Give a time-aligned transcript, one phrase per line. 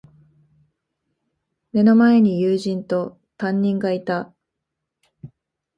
[1.73, 4.33] 目の前に友人と、担任がいた。